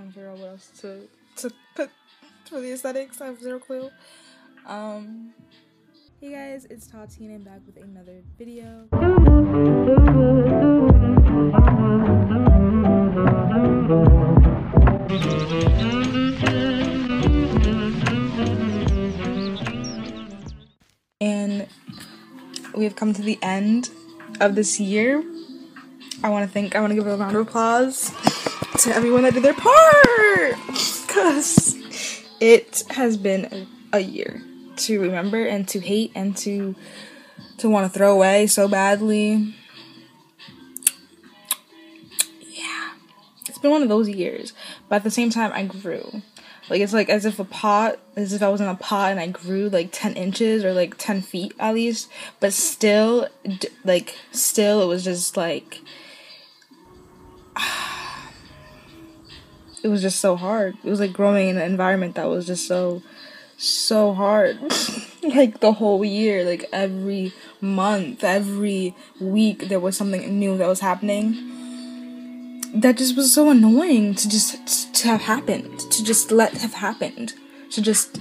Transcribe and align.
Gonna 0.00 0.12
figure 0.12 0.30
out 0.30 0.38
what 0.38 0.48
else 0.48 0.70
to 0.80 1.08
to 1.36 1.52
put 1.76 1.90
for 2.48 2.58
the 2.58 2.72
aesthetics. 2.72 3.20
I 3.20 3.26
have 3.26 3.38
zero 3.38 3.58
clue. 3.58 3.90
Um, 4.66 5.34
hey 6.22 6.30
guys, 6.30 6.66
it's 6.70 6.86
Tati 6.86 7.26
and 7.26 7.44
back 7.44 7.60
with 7.66 7.76
another 7.76 8.22
video. 8.38 8.88
And 21.20 21.66
we 22.74 22.84
have 22.84 22.96
come 22.96 23.12
to 23.12 23.20
the 23.20 23.38
end 23.42 23.90
of 24.40 24.54
this 24.54 24.80
year. 24.80 25.22
I 26.24 26.30
want 26.30 26.46
to 26.46 26.52
thank, 26.52 26.74
I 26.74 26.80
want 26.80 26.92
to 26.92 26.94
give 26.94 27.06
a 27.06 27.16
round 27.16 27.36
of 27.36 27.46
applause 27.46 28.14
to 28.80 28.94
everyone 28.96 29.24
that 29.24 29.34
did 29.34 29.42
their 29.42 29.52
part 29.52 30.56
because 30.66 31.76
it 32.40 32.82
has 32.88 33.18
been 33.18 33.66
a 33.92 34.00
year 34.00 34.42
to 34.76 34.98
remember 34.98 35.44
and 35.44 35.68
to 35.68 35.80
hate 35.80 36.10
and 36.14 36.34
to 36.34 36.74
to 37.58 37.68
want 37.68 37.84
to 37.92 37.98
throw 37.98 38.10
away 38.10 38.46
so 38.46 38.68
badly. 38.68 39.54
Yeah. 42.40 42.92
It's 43.46 43.58
been 43.58 43.70
one 43.70 43.82
of 43.82 43.90
those 43.90 44.08
years, 44.08 44.54
but 44.88 44.96
at 44.96 45.04
the 45.04 45.10
same 45.10 45.28
time 45.28 45.52
I 45.52 45.64
grew. 45.64 46.22
Like 46.70 46.80
it's 46.80 46.94
like 46.94 47.10
as 47.10 47.26
if 47.26 47.38
a 47.38 47.44
pot, 47.44 47.98
as 48.16 48.32
if 48.32 48.42
I 48.42 48.48
was 48.48 48.62
in 48.62 48.68
a 48.68 48.76
pot 48.76 49.10
and 49.10 49.20
I 49.20 49.26
grew 49.26 49.68
like 49.68 49.90
10 49.92 50.14
inches 50.14 50.64
or 50.64 50.72
like 50.72 50.96
10 50.96 51.20
feet 51.20 51.52
at 51.58 51.74
least, 51.74 52.08
but 52.38 52.54
still 52.54 53.28
like 53.84 54.16
still 54.32 54.80
it 54.80 54.86
was 54.86 55.04
just 55.04 55.36
like 55.36 55.82
it 59.82 59.88
was 59.88 60.02
just 60.02 60.20
so 60.20 60.36
hard. 60.36 60.76
It 60.84 60.90
was 60.90 61.00
like 61.00 61.12
growing 61.12 61.48
in 61.48 61.56
an 61.56 61.70
environment 61.70 62.14
that 62.16 62.28
was 62.28 62.46
just 62.46 62.66
so 62.66 63.02
so 63.56 64.14
hard. 64.14 64.58
like 65.22 65.60
the 65.60 65.72
whole 65.72 66.04
year, 66.04 66.44
like 66.44 66.68
every 66.72 67.32
month, 67.60 68.24
every 68.24 68.94
week 69.20 69.68
there 69.68 69.80
was 69.80 69.96
something 69.96 70.38
new 70.38 70.56
that 70.56 70.66
was 70.66 70.80
happening. 70.80 71.46
That 72.74 72.96
just 72.96 73.16
was 73.16 73.34
so 73.34 73.50
annoying 73.50 74.14
to 74.14 74.28
just 74.28 74.94
to 74.94 75.08
have 75.08 75.22
happened, 75.22 75.80
to 75.90 76.04
just 76.04 76.30
let 76.30 76.52
have 76.54 76.74
happened, 76.74 77.34
to 77.72 77.82
just 77.82 78.18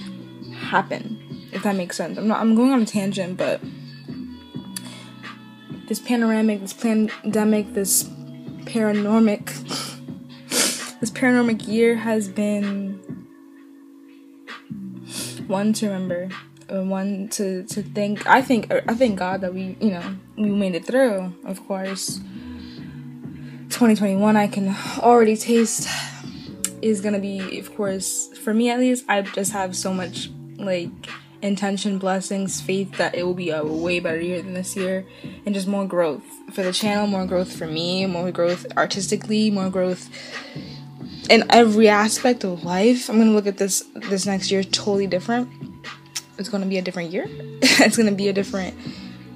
happen. 0.55 1.47
If 1.51 1.63
that 1.63 1.75
makes 1.75 1.97
sense. 1.97 2.17
I'm 2.17 2.27
not 2.27 2.39
I'm 2.39 2.55
going 2.55 2.71
on 2.71 2.81
a 2.81 2.85
tangent, 2.85 3.37
but 3.37 3.61
this 5.87 5.99
panoramic, 5.99 6.61
this 6.61 6.73
pandemic, 6.73 7.73
this 7.73 8.03
paranormic 8.65 9.49
this 10.99 11.11
paranormal 11.11 11.67
year 11.67 11.95
has 11.95 12.27
been 12.27 12.99
one 15.47 15.73
to 15.73 15.87
remember 15.87 16.29
uh, 16.71 16.83
one 16.83 17.27
to 17.29 17.63
to 17.63 17.81
thank 17.81 18.27
i 18.27 18.41
think 18.41 18.71
i 18.71 18.93
thank 18.93 19.17
god 19.17 19.41
that 19.41 19.53
we 19.53 19.75
you 19.79 19.91
know 19.91 20.15
we 20.37 20.49
made 20.49 20.75
it 20.75 20.85
through. 20.85 21.33
Of 21.43 21.65
course 21.67 22.19
2021 23.69 24.35
i 24.35 24.47
can 24.47 24.75
already 24.99 25.35
taste 25.35 25.87
is 26.81 27.01
gonna 27.01 27.19
be 27.19 27.59
of 27.59 27.73
course 27.75 28.29
for 28.37 28.53
me 28.53 28.69
at 28.69 28.79
least 28.79 29.05
i 29.07 29.21
just 29.21 29.51
have 29.51 29.75
so 29.75 29.93
much 29.93 30.29
like 30.57 30.89
intention 31.41 31.97
blessings 31.97 32.59
faith 32.59 32.91
that 32.97 33.15
it 33.15 33.23
will 33.23 33.33
be 33.33 33.49
a 33.49 33.63
way 33.63 33.99
better 33.99 34.19
year 34.19 34.41
than 34.41 34.53
this 34.53 34.75
year 34.75 35.05
and 35.45 35.55
just 35.55 35.67
more 35.67 35.85
growth 35.85 36.23
for 36.51 36.63
the 36.63 36.73
channel 36.73 37.07
more 37.07 37.25
growth 37.25 37.55
for 37.55 37.67
me 37.67 38.05
more 38.05 38.31
growth 38.31 38.65
artistically 38.75 39.49
more 39.49 39.69
growth 39.69 40.09
in 41.29 41.45
every 41.51 41.87
aspect 41.87 42.43
of 42.43 42.63
life. 42.63 43.09
I'm 43.09 43.17
gonna 43.17 43.31
look 43.31 43.47
at 43.47 43.57
this 43.57 43.85
this 43.95 44.25
next 44.25 44.51
year 44.51 44.63
totally 44.63 45.07
different. 45.07 45.49
It's 46.37 46.49
gonna 46.49 46.65
be 46.65 46.77
a 46.77 46.81
different 46.81 47.11
year. 47.11 47.25
it's 47.61 47.95
gonna 47.95 48.11
be 48.11 48.27
a 48.27 48.33
different. 48.33 48.75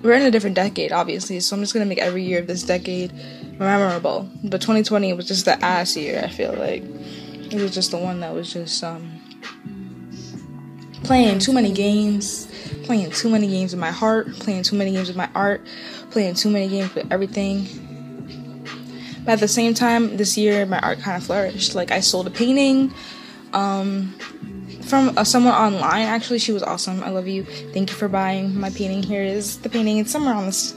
We're 0.02 0.14
in 0.14 0.24
a 0.24 0.32
different 0.32 0.56
decade, 0.56 0.92
obviously. 0.92 1.40
So 1.40 1.56
I'm 1.56 1.62
just 1.62 1.74
gonna 1.74 1.86
make 1.86 2.00
every 2.00 2.24
year 2.24 2.40
of 2.40 2.48
this 2.48 2.64
decade 2.64 3.14
memorable. 3.60 4.30
But 4.44 4.60
2020 4.62 5.14
was 5.14 5.28
just 5.28 5.46
the 5.46 5.64
ass 5.64 5.96
year. 5.96 6.22
I 6.24 6.28
feel 6.28 6.54
like 6.54 6.84
it 6.84 7.62
was 7.62 7.74
just 7.74 7.92
the 7.92 7.98
one 7.98 8.20
that 8.22 8.34
was 8.34 8.52
just 8.52 8.84
um 8.84 9.20
playing 11.04 11.40
too 11.40 11.54
many 11.54 11.72
games, 11.72 12.48
playing 12.84 13.12
too 13.12 13.30
many 13.30 13.48
games 13.48 13.72
with 13.72 13.80
my 13.80 13.92
heart, 13.92 14.34
playing 14.40 14.64
too 14.64 14.76
many 14.76 14.92
games 14.92 15.10
with 15.10 15.18
my 15.18 15.30
art, 15.36 15.62
playing 16.10 16.34
too 16.34 16.50
many 16.50 16.68
games 16.68 16.94
with 16.96 17.12
everything 17.12 17.93
but 19.26 19.34
at 19.34 19.40
the 19.40 19.48
same 19.48 19.74
time, 19.74 20.18
this 20.18 20.38
year 20.38 20.66
my 20.66 20.80
art 20.80 21.00
kind 21.00 21.18
of 21.18 21.24
flourished. 21.24 21.76
Like 21.76 21.92
I 21.92 22.00
sold 22.00 22.28
a 22.28 22.32
painting 22.32 22.94
um, 23.54 24.14
from 24.84 25.18
uh, 25.18 25.24
someone 25.24 25.54
online. 25.54 26.04
Actually, 26.08 26.40
she 26.40 26.52
was 26.52 26.64
awesome. 26.64 27.04
I 27.04 27.10
love 27.10 27.28
you. 27.28 27.44
Thank 27.44 27.90
you 27.90 27.96
for 27.96 28.08
buying 28.08 28.60
my 28.60 28.70
painting. 28.70 29.04
Here 29.04 29.24
is 29.24 29.60
the 29.60 29.70
painting. 29.70 29.98
It's 29.98 30.12
somewhere 30.12 30.34
on 30.34 30.46
this 30.46 30.76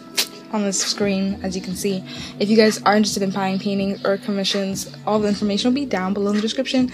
on 0.53 0.63
this 0.63 0.81
screen, 0.81 1.41
as 1.43 1.57
you 1.57 1.63
can 1.63 1.75
see. 1.75 2.05
If 2.39 2.49
you 2.49 2.57
guys 2.57 2.81
are 2.83 2.97
interested 2.97 3.23
in 3.23 3.31
buying 3.31 3.59
paintings 3.59 4.05
or 4.05 4.17
commissions, 4.17 4.95
all 5.07 5.19
the 5.19 5.29
information 5.29 5.71
will 5.71 5.75
be 5.75 5.87
down 5.87 6.15
below 6.15 6.31
in 6.31 6.37
the 6.37 6.43
description. 6.43 6.93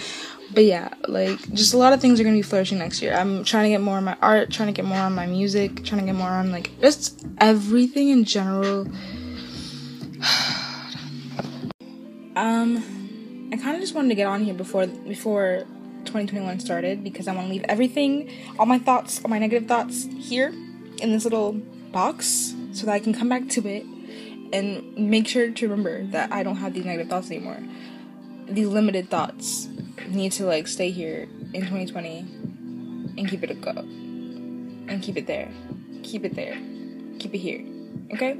But 0.54 0.64
yeah, 0.64 0.92
like 1.08 1.38
just 1.52 1.74
a 1.74 1.78
lot 1.78 1.92
of 1.92 2.00
things 2.00 2.20
are 2.20 2.24
gonna 2.24 2.36
be 2.36 2.42
flourishing 2.42 2.78
next 2.78 3.00
year. 3.00 3.14
I'm 3.14 3.44
trying 3.44 3.64
to 3.64 3.70
get 3.70 3.80
more 3.80 3.96
on 3.96 4.04
my 4.04 4.16
art, 4.20 4.50
trying 4.50 4.68
to 4.68 4.72
get 4.72 4.84
more 4.84 4.98
on 4.98 5.14
my 5.14 5.26
music, 5.26 5.84
trying 5.84 6.00
to 6.00 6.06
get 6.06 6.14
more 6.14 6.28
on 6.28 6.50
like 6.50 6.70
just 6.80 7.26
everything 7.38 8.10
in 8.10 8.24
general. 8.24 8.86
Um, 12.34 13.50
I 13.52 13.56
kind 13.56 13.74
of 13.74 13.82
just 13.82 13.94
wanted 13.94 14.08
to 14.08 14.14
get 14.14 14.26
on 14.26 14.44
here 14.44 14.54
before 14.54 14.86
before 14.86 15.64
2021 16.04 16.60
started 16.60 17.04
because 17.04 17.28
I 17.28 17.34
want 17.34 17.48
to 17.48 17.52
leave 17.52 17.64
everything, 17.68 18.30
all 18.58 18.66
my 18.66 18.78
thoughts, 18.78 19.20
all 19.22 19.28
my 19.28 19.38
negative 19.38 19.68
thoughts 19.68 20.08
here 20.18 20.48
in 20.98 21.12
this 21.12 21.24
little 21.24 21.52
box 21.92 22.54
so 22.72 22.86
that 22.86 22.92
I 22.92 23.00
can 23.00 23.12
come 23.12 23.28
back 23.28 23.48
to 23.50 23.68
it 23.68 23.84
and 24.52 24.96
make 24.96 25.28
sure 25.28 25.50
to 25.50 25.68
remember 25.68 26.04
that 26.06 26.32
I 26.32 26.42
don't 26.42 26.56
have 26.56 26.72
these 26.72 26.86
negative 26.86 27.10
thoughts 27.10 27.30
anymore. 27.30 27.58
These 28.46 28.68
limited 28.68 29.10
thoughts 29.10 29.68
need 30.08 30.32
to 30.32 30.46
like 30.46 30.66
stay 30.66 30.90
here 30.90 31.28
in 31.52 31.60
2020 31.60 32.18
and 33.18 33.28
keep 33.28 33.42
it 33.42 33.50
a 33.50 33.54
go 33.54 33.72
and 33.72 35.02
keep 35.02 35.18
it 35.18 35.26
there, 35.26 35.50
keep 36.02 36.24
it 36.24 36.34
there, 36.34 36.56
keep 37.18 37.34
it 37.34 37.38
here. 37.38 37.62
Okay 38.14 38.38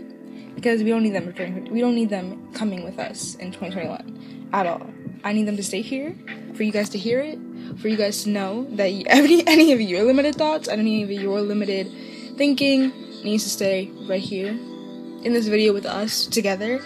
because 0.55 0.83
we 0.83 0.91
don't 0.91 1.03
need 1.03 1.15
them 1.15 1.27
returning. 1.27 1.71
We 1.73 1.81
don't 1.81 1.95
need 1.95 2.11
them 2.11 2.53
coming 2.53 2.85
with 2.85 2.99
us 2.99 3.35
in 3.37 3.53
2021 3.53 4.51
at 4.53 4.67
all. 4.67 4.87
I 5.25 5.33
need 5.33 5.47
them 5.47 5.57
to 5.57 5.63
stay 5.63 5.83
here 5.83 6.15
for 6.55 6.63
you 6.63 6.73
guys 6.73 6.89
to 6.91 6.99
hear 6.99 7.21
it, 7.21 7.39
for 7.79 7.89
you 7.89 7.97
guys 7.97 8.25
to 8.25 8.31
know 8.31 8.67
that 8.73 8.87
any 8.87 9.47
any 9.47 9.73
of 9.73 9.81
your 9.81 10.05
limited 10.05 10.35
thoughts 10.35 10.69
and 10.69 10.81
any 10.81 11.03
of 11.03 11.11
your 11.11 11.41
limited 11.41 11.91
thinking 12.37 12.93
needs 13.25 13.45
to 13.45 13.51
stay 13.51 13.91
right 14.09 14.21
here 14.21 14.49
in 14.49 15.33
this 15.33 15.47
video 15.47 15.73
with 15.73 15.87
us 15.87 16.27
together, 16.27 16.81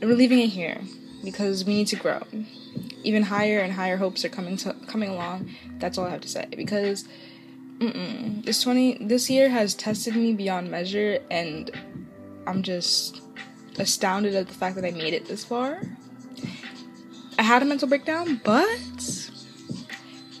and 0.00 0.10
we're 0.10 0.16
leaving 0.16 0.38
it 0.38 0.48
here 0.48 0.80
because 1.24 1.64
we 1.64 1.74
need 1.74 1.88
to 1.88 1.96
grow. 1.96 2.22
Even 3.04 3.24
higher 3.24 3.60
and 3.60 3.72
higher 3.72 3.96
hopes 3.96 4.24
are 4.24 4.28
coming 4.28 4.56
to 4.58 4.74
coming 4.86 5.10
along. 5.10 5.50
That's 5.78 5.98
all 5.98 6.06
I 6.06 6.10
have 6.10 6.22
to 6.22 6.28
say 6.28 6.46
because. 6.56 7.06
Mm-mm. 7.78 8.44
This 8.44 8.62
20 8.62 9.06
this 9.06 9.28
year 9.28 9.48
has 9.48 9.74
tested 9.74 10.14
me 10.14 10.34
beyond 10.34 10.70
measure 10.70 11.18
and 11.32 11.68
I'm 12.46 12.62
just 12.62 13.20
astounded 13.78 14.34
at 14.34 14.48
the 14.48 14.54
fact 14.54 14.76
that 14.76 14.84
I 14.84 14.90
made 14.90 15.14
it 15.14 15.26
this 15.26 15.44
far. 15.44 15.82
I 17.38 17.42
had 17.42 17.62
a 17.62 17.64
mental 17.64 17.88
breakdown, 17.88 18.40
but 18.44 19.30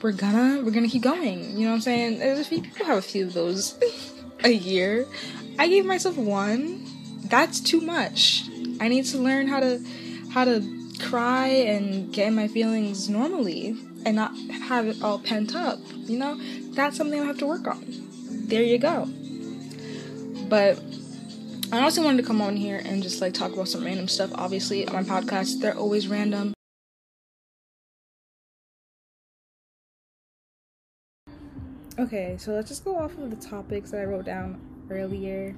we're 0.02 0.12
gonna 0.12 0.62
we're 0.64 0.72
gonna 0.72 0.88
keep 0.88 1.02
going. 1.02 1.56
You 1.56 1.64
know 1.64 1.70
what 1.70 1.76
I'm 1.76 1.80
saying? 1.80 2.18
There's 2.18 2.40
a 2.40 2.44
few 2.44 2.62
people 2.62 2.86
have 2.86 2.98
a 2.98 3.02
few 3.02 3.26
of 3.26 3.32
those 3.32 3.78
a 4.44 4.50
year. 4.50 5.06
I 5.58 5.68
gave 5.68 5.84
myself 5.84 6.16
one. 6.16 6.84
That's 7.24 7.60
too 7.60 7.80
much. 7.80 8.44
I 8.80 8.88
need 8.88 9.04
to 9.06 9.18
learn 9.18 9.46
how 9.46 9.60
to 9.60 9.82
how 10.32 10.44
to 10.44 10.62
cry 11.00 11.48
and 11.48 12.12
get 12.12 12.32
my 12.32 12.48
feelings 12.48 13.08
normally 13.08 13.76
and 14.04 14.16
not 14.16 14.36
have 14.68 14.86
it 14.86 15.02
all 15.02 15.18
pent 15.18 15.54
up. 15.54 15.78
You 15.94 16.18
know, 16.18 16.40
that's 16.72 16.96
something 16.96 17.20
I 17.20 17.24
have 17.24 17.38
to 17.38 17.46
work 17.46 17.66
on. 17.66 17.84
There 18.28 18.62
you 18.62 18.78
go. 18.78 19.08
But 20.48 20.78
I 21.72 21.80
also 21.80 22.04
wanted 22.04 22.18
to 22.18 22.28
come 22.28 22.42
on 22.42 22.54
here 22.54 22.82
and 22.84 23.02
just 23.02 23.22
like 23.22 23.32
talk 23.32 23.54
about 23.54 23.66
some 23.66 23.82
random 23.82 24.06
stuff. 24.06 24.30
Obviously, 24.34 24.86
on 24.86 24.92
my 24.92 25.02
podcast, 25.02 25.58
they're 25.62 25.74
always 25.74 26.06
random. 26.06 26.52
Okay, 31.98 32.36
so 32.38 32.52
let's 32.52 32.68
just 32.68 32.84
go 32.84 32.98
off 32.98 33.16
of 33.16 33.30
the 33.30 33.36
topics 33.36 33.90
that 33.90 34.02
I 34.02 34.04
wrote 34.04 34.26
down 34.26 34.60
earlier. 34.90 35.54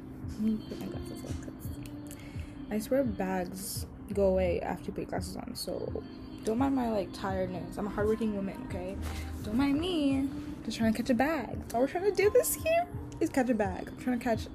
I 2.70 2.78
swear 2.78 3.02
bags 3.02 3.86
go 4.12 4.26
away 4.26 4.60
after 4.60 4.86
you 4.86 4.92
put 4.92 5.08
glasses 5.08 5.36
on, 5.36 5.56
so 5.56 6.04
don't 6.44 6.58
mind 6.58 6.76
my 6.76 6.92
like 6.92 7.12
tiredness. 7.12 7.76
I'm 7.76 7.88
a 7.88 7.90
hardworking 7.90 8.36
woman, 8.36 8.56
okay? 8.68 8.96
Don't 9.42 9.56
mind 9.56 9.80
me. 9.80 10.28
Just 10.64 10.78
trying 10.78 10.92
to 10.92 10.96
catch 10.96 11.10
a 11.10 11.14
bag. 11.14 11.58
All 11.74 11.80
we're 11.80 11.88
trying 11.88 12.04
to 12.04 12.12
do 12.12 12.30
this 12.30 12.56
year 12.64 12.86
is 13.18 13.30
catch 13.30 13.50
a 13.50 13.54
bag. 13.54 13.88
I'm 13.88 13.96
trying 13.96 14.18
to 14.20 14.24
catch 14.24 14.46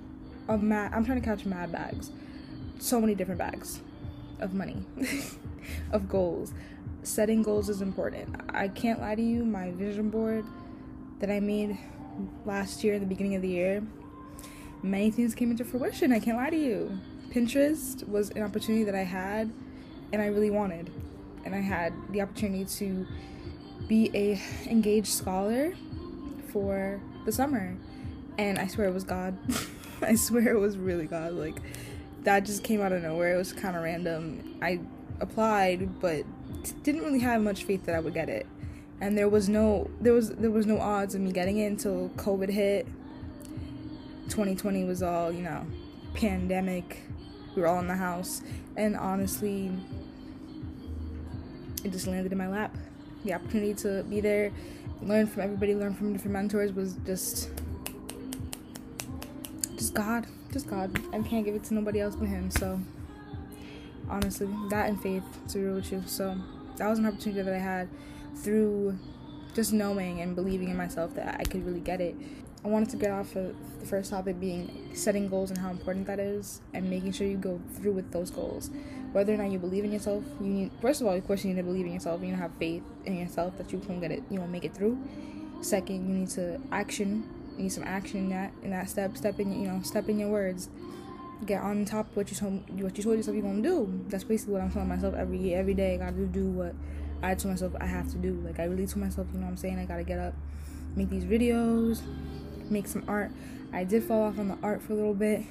mad. 0.58 0.92
I'm 0.94 1.06
trying 1.06 1.22
to 1.22 1.26
catch 1.26 1.46
mad 1.46 1.72
bags. 1.72 2.12
So 2.80 3.00
many 3.00 3.16
different 3.16 3.40
bags. 3.40 3.82
of 4.40 4.54
money, 4.54 4.86
of 5.92 6.08
goals. 6.08 6.54
Setting 7.04 7.44
goals 7.44 7.70
is 7.70 7.82
important. 7.82 8.36
I 8.50 8.68
can't 8.68 9.00
lie 9.02 9.16
to 9.16 9.22
you, 9.22 9.46
my 9.46 9.72
vision 9.72 10.10
board 10.10 10.46
that 11.20 11.30
I 11.30 11.40
made 11.40 11.78
last 12.46 12.84
year, 12.84 13.00
the 13.00 13.06
beginning 13.06 13.36
of 13.36 13.42
the 13.42 13.50
year, 13.50 13.84
many 14.82 15.12
things 15.12 15.36
came 15.36 15.52
into 15.52 15.66
fruition. 15.66 16.12
I 16.12 16.20
can't 16.20 16.38
lie 16.38 16.50
to 16.50 16.58
you. 16.58 16.98
Pinterest 17.32 18.08
was 18.08 18.30
an 18.32 18.42
opportunity 18.42 18.84
that 18.86 18.96
I 18.96 19.04
had 19.04 19.52
and 20.12 20.22
I 20.22 20.28
really 20.28 20.50
wanted. 20.50 20.90
And 21.46 21.56
I 21.56 21.60
had 21.62 21.94
the 22.10 22.22
opportunity 22.22 22.66
to 22.66 23.08
be 23.88 24.12
a 24.14 24.40
engaged 24.70 25.08
scholar 25.08 25.74
for 26.52 27.02
the 27.26 27.32
summer. 27.32 27.76
And 28.38 28.58
I 28.58 28.68
swear 28.68 28.88
it 28.88 28.94
was 28.94 29.04
God. 29.04 29.38
I 30.02 30.16
swear 30.16 30.56
it 30.56 30.60
was 30.60 30.78
really 30.78 31.06
God. 31.06 31.34
Like 31.34 31.58
that 32.24 32.46
just 32.46 32.64
came 32.64 32.82
out 32.82 32.92
of 32.92 33.04
nowhere. 33.04 33.36
It 33.36 33.38
was 33.38 33.54
kind 33.54 33.76
of 33.76 33.84
random. 33.84 34.58
I 34.62 34.80
applied, 35.20 36.00
but 36.00 36.24
didn't 36.84 37.04
really 37.04 37.20
have 37.20 37.42
much 37.42 37.64
faith 37.64 37.86
that 37.86 37.96
I 37.96 38.00
would 38.00 38.14
get 38.14 38.30
it. 38.30 38.48
And 39.02 39.18
there 39.18 39.30
was 39.30 39.48
no 39.48 39.90
there 40.02 40.14
was 40.14 40.30
there 40.32 40.52
was 40.52 40.66
no 40.66 40.80
odds 40.80 41.16
of 41.16 41.22
me 41.22 41.32
getting 41.32 41.58
it 41.58 41.68
until 41.68 42.10
COVID 42.18 42.50
hit. 42.50 42.88
2020 44.30 44.84
was 44.84 45.02
all, 45.02 45.32
you 45.32 45.42
know, 45.42 45.66
pandemic. 46.14 47.02
We 47.56 47.62
were 47.64 47.68
all 47.68 47.80
in 47.80 47.88
the 47.88 47.96
house, 47.96 48.44
and 48.78 48.96
honestly, 48.96 49.72
it 51.84 51.92
just 51.92 52.06
landed 52.06 52.32
in 52.32 52.38
my 52.38 52.48
lap. 52.48 52.76
The 53.26 53.34
opportunity 53.34 53.74
to 53.76 54.04
be 54.04 54.22
there, 54.22 54.52
learn 55.02 55.26
from 55.26 55.42
everybody, 55.42 55.74
learn 55.74 55.96
from 55.96 56.14
different 56.14 56.34
mentors 56.34 56.72
was 56.74 56.98
just 57.06 57.50
just 59.80 59.94
God, 59.94 60.28
just 60.52 60.68
God. 60.68 61.02
I 61.14 61.22
can't 61.22 61.46
give 61.46 61.56
it 61.56 61.64
to 61.66 61.74
nobody 61.74 62.02
else 62.02 62.16
but 62.16 62.28
Him. 62.28 62.52
So 62.52 62.80
honestly, 64.10 64.50
that 64.70 64.90
and 64.90 65.02
faith 65.02 65.24
to 65.48 65.58
be 65.58 65.64
real 65.64 65.76
with 65.76 65.92
you. 65.92 66.04
So 66.06 66.36
that 66.76 66.88
was 66.88 67.00
an 67.00 67.06
opportunity 67.06 67.42
that 67.42 67.54
I 67.54 67.60
had 67.60 67.88
through 68.36 69.00
just 69.56 69.72
knowing 69.72 70.20
and 70.20 70.36
believing 70.36 70.70
in 70.70 70.78
myself 70.78 71.16
that 71.16 71.38
I 71.40 71.44
could 71.46 71.66
really 71.66 71.80
get 71.80 72.02
it. 72.02 72.16
I 72.64 72.68
wanted 72.68 72.90
to 72.90 72.98
get 72.98 73.12
off 73.12 73.38
of 73.38 73.56
the 73.80 73.86
first 73.86 74.12
topic 74.12 74.38
being 74.38 74.90
setting 74.94 75.30
goals 75.30 75.50
and 75.50 75.58
how 75.58 75.70
important 75.70 76.06
that 76.08 76.20
is, 76.20 76.60
and 76.74 76.90
making 76.90 77.14
sure 77.14 77.26
you 77.26 77.38
go 77.38 77.62
through 77.76 77.94
with 77.94 78.12
those 78.12 78.30
goals. 78.30 78.70
Whether 79.14 79.34
or 79.34 79.38
not 79.38 79.50
you 79.50 79.60
believe 79.60 79.86
in 79.86 79.94
yourself, 79.94 80.26
you 80.42 80.48
need 80.48 80.72
first 80.82 81.00
of 81.00 81.08
all, 81.08 81.14
of 81.14 81.26
course, 81.26 81.46
you 81.46 81.52
need 81.52 81.62
to 81.62 81.64
believe 81.64 81.86
in 81.86 81.94
yourself. 81.94 82.20
You 82.20 82.28
need 82.28 82.34
to 82.34 82.42
have 82.42 82.52
faith 82.60 82.84
in 83.06 83.16
yourself 83.16 83.58
that 83.58 83.72
you 83.72 83.80
can 83.80 84.02
get 84.02 84.12
it. 84.12 84.24
You 84.30 84.40
know, 84.40 84.48
make 84.48 84.66
it 84.66 84.74
through. 84.74 85.02
Second, 85.62 86.08
you 86.10 86.16
need 86.16 86.30
to 86.32 86.60
action 86.74 87.24
you 87.60 87.64
need 87.64 87.72
some 87.72 87.84
action 87.84 88.18
in 88.18 88.30
that 88.30 88.52
in 88.64 88.72
that 88.72 88.90
step. 88.90 89.16
Step 89.18 89.40
in 89.40 89.62
you 89.62 89.68
know 89.68 89.82
step 89.84 90.10
in 90.10 90.18
your 90.20 90.30
words. 90.30 90.70
Get 91.46 91.62
on 91.62 91.86
top 91.86 92.10
of 92.10 92.18
what 92.18 92.32
you 92.32 92.38
told 92.38 92.70
what 92.82 92.98
you 92.98 93.04
told 93.04 93.18
yourself 93.18 93.36
you're 93.36 93.44
gonna 93.46 93.62
do. 93.62 94.04
That's 94.08 94.24
basically 94.24 94.54
what 94.54 94.62
I'm 94.62 94.72
telling 94.72 94.88
myself 94.88 95.14
every 95.16 95.38
year, 95.38 95.60
every 95.60 95.74
day. 95.74 95.96
I 95.96 95.98
gotta 95.98 96.26
do 96.26 96.46
what 96.46 96.74
I 97.22 97.36
told 97.36 97.54
myself 97.54 97.74
I 97.80 97.86
have 97.86 98.10
to 98.12 98.18
do. 98.18 98.42
Like 98.46 98.60
I 98.60 98.64
really 98.66 98.88
told 98.88 99.04
myself, 99.04 99.28
you 99.34 99.40
know 99.40 99.46
what 99.46 99.52
I'm 99.52 99.58
saying? 99.58 99.78
I 99.78 99.86
gotta 99.86 100.04
get 100.04 100.20
up, 100.20 100.34
make 100.96 101.10
these 101.10 101.26
videos, 101.26 102.02
make 102.70 102.88
some 102.88 103.04
art. 103.08 103.32
I 103.72 103.84
did 103.84 104.04
fall 104.04 104.24
off 104.24 104.40
on 104.40 104.48
the 104.48 104.58
art 104.64 104.82
for 104.82 104.94
a 104.94 104.96
little 104.96 105.14
bit. 105.14 105.44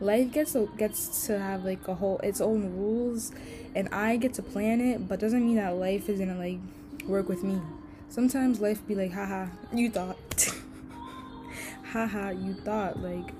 Life 0.00 0.32
gets 0.32 0.54
to, 0.54 0.68
gets 0.76 1.26
to 1.26 1.38
have 1.38 1.64
like 1.64 1.86
a 1.86 1.94
whole 1.94 2.18
its 2.18 2.40
own 2.40 2.76
rules, 2.76 3.32
and 3.74 3.88
I 3.90 4.16
get 4.16 4.34
to 4.34 4.42
plan 4.42 4.80
it, 4.80 5.08
but 5.08 5.20
doesn't 5.20 5.44
mean 5.44 5.56
that 5.56 5.76
life 5.76 6.08
is 6.08 6.18
gonna 6.18 6.38
like 6.38 6.58
work 7.06 7.28
with 7.28 7.44
me. 7.44 7.60
Sometimes 8.08 8.60
life 8.60 8.86
be 8.86 8.94
like, 8.94 9.12
haha, 9.12 9.46
you 9.72 9.90
thought. 9.90 10.18
Haha, 11.92 12.30
you 12.30 12.54
thought 12.54 13.02
like 13.02 13.32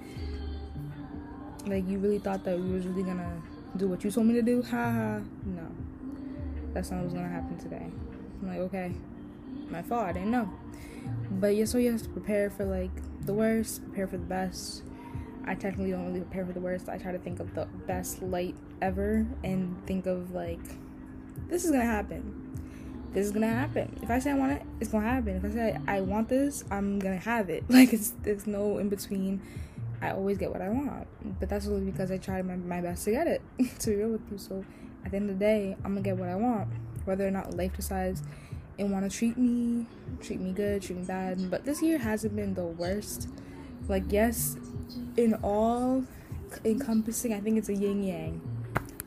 like 1.66 1.88
you 1.88 1.98
really 1.98 2.18
thought 2.18 2.44
that 2.44 2.58
we 2.58 2.72
was 2.72 2.86
really 2.86 3.02
gonna 3.02 3.40
do 3.76 3.88
what 3.88 4.04
you 4.04 4.10
told 4.10 4.26
me 4.26 4.34
to 4.34 4.42
do? 4.42 4.62
Haha. 4.62 5.20
No. 5.44 5.66
That's 6.74 6.90
not 6.90 7.02
what's 7.02 7.14
gonna 7.14 7.28
happen 7.28 7.56
today. 7.58 7.86
I'm 8.42 8.48
like, 8.48 8.58
okay. 8.58 8.92
My 9.70 9.80
fault, 9.80 10.04
I 10.04 10.12
didn't 10.12 10.30
know. 10.30 10.50
But 11.30 11.56
yeah, 11.56 11.64
so 11.64 11.78
you 11.78 11.92
have 11.92 12.02
to 12.02 12.08
prepare 12.10 12.50
for 12.50 12.64
like 12.64 12.90
the 13.24 13.32
worst, 13.32 13.82
prepare 13.84 14.06
for 14.06 14.18
the 14.18 14.24
best. 14.24 14.82
I 15.44 15.54
technically 15.54 15.92
don't 15.92 16.06
really 16.06 16.20
prepare 16.20 16.44
for 16.44 16.52
the 16.52 16.60
worst. 16.60 16.88
I 16.88 16.98
try 16.98 17.12
to 17.12 17.18
think 17.18 17.40
of 17.40 17.54
the 17.54 17.66
best 17.86 18.22
light 18.22 18.54
ever 18.82 19.26
and 19.42 19.80
think 19.86 20.06
of 20.06 20.32
like 20.32 20.60
this 21.48 21.64
is 21.64 21.70
gonna 21.70 21.84
happen 21.84 22.51
this 23.12 23.26
is 23.26 23.32
gonna 23.32 23.48
happen. 23.48 23.98
If 24.02 24.10
I 24.10 24.18
say 24.18 24.30
I 24.30 24.34
want 24.34 24.52
it, 24.52 24.62
it's 24.80 24.90
gonna 24.90 25.08
happen. 25.08 25.36
If 25.36 25.44
I 25.44 25.50
say 25.50 25.78
I 25.86 26.00
want 26.00 26.28
this, 26.28 26.64
I'm 26.70 26.98
gonna 26.98 27.18
have 27.18 27.50
it. 27.50 27.64
Like 27.72 27.92
it's 27.92 28.12
there's 28.22 28.46
no 28.46 28.78
in 28.78 28.88
between. 28.88 29.40
I 30.00 30.10
always 30.10 30.36
get 30.36 30.50
what 30.50 30.60
I 30.60 30.68
want, 30.68 31.06
but 31.38 31.48
that's 31.48 31.68
only 31.68 31.90
because 31.90 32.10
I 32.10 32.18
tried 32.18 32.44
my, 32.44 32.56
my 32.56 32.80
best 32.80 33.04
to 33.04 33.12
get 33.12 33.28
it. 33.28 33.40
to 33.80 33.90
be 33.90 33.96
real 33.96 34.08
with 34.08 34.22
you, 34.32 34.38
so 34.38 34.64
at 35.04 35.12
the 35.12 35.16
end 35.16 35.30
of 35.30 35.38
the 35.38 35.44
day, 35.44 35.76
I'm 35.84 35.92
gonna 35.92 36.00
get 36.00 36.16
what 36.16 36.28
I 36.28 36.34
want, 36.34 36.68
whether 37.04 37.26
or 37.26 37.30
not 37.30 37.54
life 37.54 37.76
decides 37.76 38.22
and 38.78 38.90
want 38.90 39.08
to 39.08 39.16
treat 39.16 39.36
me, 39.36 39.86
treat 40.20 40.40
me 40.40 40.52
good, 40.52 40.82
treat 40.82 40.98
me 40.98 41.04
bad. 41.04 41.50
But 41.50 41.64
this 41.64 41.82
year 41.82 41.98
hasn't 41.98 42.34
been 42.34 42.54
the 42.54 42.64
worst. 42.64 43.28
Like 43.88 44.04
yes, 44.10 44.56
in 45.16 45.34
all 45.42 46.04
encompassing, 46.64 47.32
I 47.32 47.40
think 47.40 47.58
it's 47.58 47.68
a 47.68 47.74
yin 47.74 48.02
yang. 48.02 48.40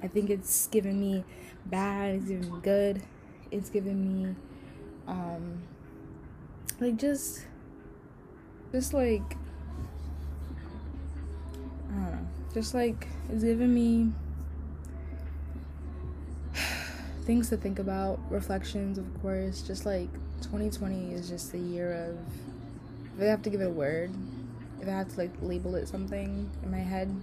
I 0.01 0.07
think 0.07 0.29
it's 0.29 0.67
giving 0.67 0.99
me 0.99 1.23
bad, 1.65 2.15
it's 2.15 2.25
giving 2.25 2.53
me 2.53 2.59
good 2.61 3.01
it's 3.55 3.69
given 3.69 4.23
me 4.23 4.35
um 5.07 5.61
like 6.79 6.97
just 6.97 7.45
just 8.71 8.93
like 8.93 9.37
I 11.89 11.93
don't 11.93 12.11
know, 12.11 12.27
just 12.53 12.73
like 12.73 13.07
it's 13.29 13.43
given 13.43 13.73
me 13.73 14.11
things 17.23 17.49
to 17.49 17.57
think 17.57 17.79
about, 17.79 18.19
reflections, 18.29 18.97
of 18.97 19.05
course. 19.21 19.61
Just 19.61 19.85
like 19.85 20.09
2020 20.41 21.13
is 21.13 21.29
just 21.29 21.51
the 21.51 21.59
year 21.59 21.93
of. 21.93 22.17
If 23.15 23.21
I 23.21 23.25
have 23.25 23.41
to 23.43 23.49
give 23.49 23.61
it 23.61 23.67
a 23.67 23.69
word, 23.69 24.11
if 24.81 24.89
I 24.89 24.91
have 24.91 25.07
to 25.13 25.17
like 25.17 25.31
label 25.41 25.75
it 25.75 25.87
something 25.87 26.49
in 26.61 26.71
my 26.71 26.79
head, 26.79 27.15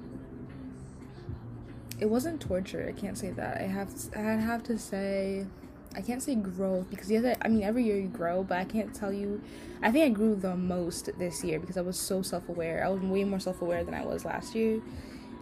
it 2.01 2.07
wasn't 2.07 2.41
torture. 2.41 2.87
I 2.89 2.99
can't 2.99 3.19
say 3.19 3.31
that. 3.33 3.59
I 3.59 3.65
have. 3.65 3.95
To, 3.95 4.19
I 4.19 4.23
have 4.23 4.63
to 4.65 4.79
say 4.79 5.47
I 5.95 6.01
can't 6.01 6.23
say 6.23 6.35
growth 6.35 6.89
because 6.91 7.09
the 7.09 7.19
other 7.19 7.37
I 7.43 7.49
mean 7.49 7.63
every 7.63 7.85
year 7.85 7.99
you 7.99 8.09
grow, 8.09 8.43
but 8.43 8.59
I 8.59 8.65
can't 8.65 8.95
tell 8.95 9.13
you 9.13 9.43
I 9.83 9.91
think 9.91 10.05
I 10.05 10.09
grew 10.11 10.37
the 10.37 10.57
most 10.57 11.11
this 11.19 11.43
year 11.43 11.59
because 11.59 11.77
I 11.77 11.81
was 11.81 11.99
so 11.99 12.23
self-aware. 12.23 12.85
I 12.85 12.89
was 12.89 13.01
way 13.01 13.25
more 13.25 13.41
self-aware 13.41 13.85
than 13.85 13.95
I 13.95 14.05
was 14.05 14.25
last 14.25 14.55
year. 14.55 14.81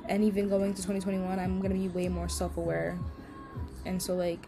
And 0.09 0.25
even 0.25 0.49
going 0.49 0.73
to 0.73 0.83
2021, 0.83 1.39
I'm 1.39 1.61
going 1.61 1.73
to 1.73 1.79
be 1.79 1.89
way 1.89 2.09
more 2.09 2.29
self-aware. 2.29 2.99
And 3.85 4.03
so 4.03 4.15
like 4.15 4.47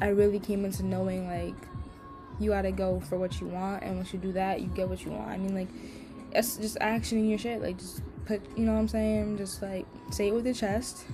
I 0.00 0.08
really 0.08 0.38
came 0.38 0.64
into 0.64 0.84
knowing 0.84 1.26
like 1.26 1.56
you 2.38 2.50
got 2.50 2.62
to 2.62 2.72
go 2.72 3.00
for 3.00 3.18
what 3.18 3.40
you 3.40 3.46
want 3.46 3.82
and 3.82 3.96
once 3.96 4.12
you 4.12 4.18
do 4.18 4.32
that, 4.32 4.60
you 4.60 4.68
get 4.68 4.88
what 4.88 5.04
you 5.04 5.10
want. 5.10 5.28
I 5.28 5.38
mean 5.38 5.54
like 5.54 5.68
it's 6.32 6.56
just 6.56 6.76
action 6.80 7.18
in 7.18 7.28
your 7.28 7.38
shit 7.38 7.62
like 7.62 7.78
just 7.78 8.02
put, 8.26 8.42
you 8.56 8.64
know 8.64 8.72
what 8.72 8.80
I'm 8.80 8.88
saying? 8.88 9.38
Just 9.38 9.60
like 9.60 9.86
say 10.10 10.28
it 10.28 10.34
with 10.34 10.44
your 10.44 10.54
chest. 10.54 11.04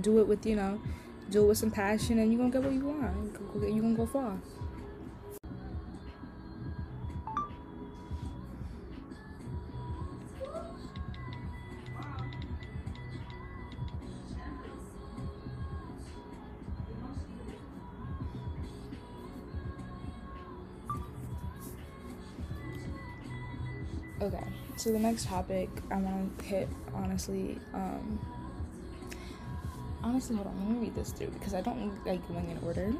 Do 0.00 0.18
it 0.18 0.26
with, 0.26 0.44
you 0.44 0.56
know, 0.56 0.80
do 1.30 1.44
it 1.44 1.48
with 1.48 1.58
some 1.58 1.70
passion, 1.70 2.18
and 2.18 2.32
you're 2.32 2.38
gonna 2.38 2.52
get 2.52 2.62
what 2.62 2.72
you 2.72 2.86
want. 2.86 3.36
You're 3.60 3.82
gonna 3.82 3.94
go 3.94 4.06
far. 4.06 4.36
Okay, 24.22 24.44
so 24.76 24.90
the 24.92 24.98
next 24.98 25.26
topic 25.26 25.68
I 25.90 25.96
want 25.96 26.38
to 26.38 26.44
hit, 26.44 26.68
honestly, 26.94 27.58
um, 27.74 28.18
honestly, 30.06 30.36
hold 30.36 30.46
on, 30.46 30.58
let 30.60 30.68
me 30.68 30.86
read 30.86 30.94
this 30.94 31.10
through 31.10 31.28
because 31.28 31.52
I 31.52 31.60
don't 31.60 31.92
like 32.06 32.26
going 32.28 32.48
in 32.48 32.58
order. 32.64 32.92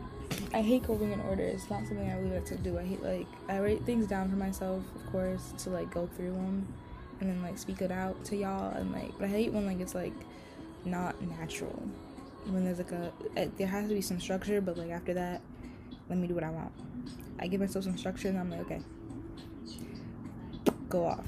I 0.52 0.60
hate 0.60 0.86
going 0.86 1.12
in 1.12 1.20
order. 1.20 1.44
It's 1.44 1.70
not 1.70 1.86
something 1.86 2.10
I 2.10 2.16
really 2.18 2.34
like 2.34 2.46
to 2.46 2.56
do. 2.56 2.78
I 2.78 2.84
hate 2.84 3.02
like 3.02 3.26
I 3.48 3.60
write 3.60 3.84
things 3.84 4.08
down 4.08 4.28
for 4.28 4.36
myself, 4.36 4.82
of 4.96 5.12
course, 5.12 5.52
to 5.58 5.70
like 5.70 5.90
go 5.92 6.08
through 6.16 6.32
them 6.32 6.66
and 7.20 7.30
then 7.30 7.42
like 7.42 7.58
speak 7.58 7.80
it 7.80 7.92
out 7.92 8.22
to 8.26 8.36
y'all 8.36 8.74
and 8.76 8.92
like. 8.92 9.12
But 9.18 9.26
I 9.26 9.28
hate 9.28 9.52
when 9.52 9.66
like 9.66 9.80
it's 9.80 9.94
like 9.94 10.14
not 10.84 11.20
natural. 11.22 11.80
When 12.46 12.64
there's 12.64 12.78
like 12.78 12.92
a, 12.92 13.12
a 13.36 13.46
there 13.56 13.68
has 13.68 13.88
to 13.88 13.94
be 13.94 14.00
some 14.00 14.20
structure, 14.20 14.60
but 14.60 14.76
like 14.76 14.90
after 14.90 15.14
that, 15.14 15.40
let 16.08 16.18
me 16.18 16.26
do 16.26 16.34
what 16.34 16.44
I 16.44 16.50
want. 16.50 16.72
I 17.38 17.46
give 17.46 17.60
myself 17.60 17.84
some 17.84 17.96
structure 17.96 18.28
and 18.28 18.38
I'm 18.38 18.50
like, 18.50 18.60
okay, 18.60 18.80
go 20.88 21.04
off 21.04 21.26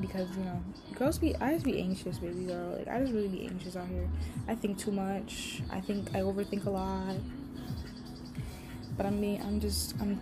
because 0.00 0.28
you 0.36 0.44
know 0.44 0.62
girls 0.94 1.18
be 1.18 1.36
I 1.36 1.54
just 1.54 1.64
be 1.64 1.80
anxious, 1.80 2.18
baby 2.18 2.44
girl. 2.44 2.76
Like 2.76 2.88
I 2.88 3.00
just 3.00 3.12
really 3.12 3.28
be 3.28 3.46
anxious 3.46 3.76
out 3.76 3.88
here. 3.88 4.08
I 4.48 4.54
think 4.54 4.78
too 4.78 4.92
much. 4.92 5.62
I 5.70 5.80
think 5.80 6.14
I 6.14 6.20
overthink 6.20 6.66
a 6.66 6.70
lot. 6.70 7.16
But 8.96 9.06
I'm 9.06 9.20
being 9.20 9.42
I'm 9.42 9.60
just 9.60 9.94
I'm 10.00 10.20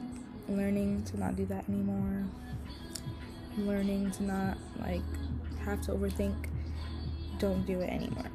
learning 0.49 1.05
to 1.05 1.19
not 1.19 1.37
do 1.37 1.47
that 1.47 1.69
anymore. 1.69 2.25
I'm 3.57 3.67
learning 3.67 4.11
to 4.12 4.23
not 4.23 4.59
like 4.81 5.02
have 5.64 5.81
to 5.83 5.93
overthink 5.93 6.35
don't 7.38 7.67
do 7.67 7.81
it 7.81 7.91
anymore. 7.91 8.31